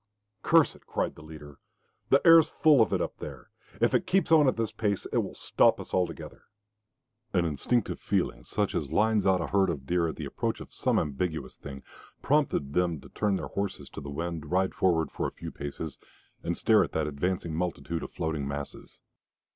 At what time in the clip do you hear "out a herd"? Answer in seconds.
9.27-9.69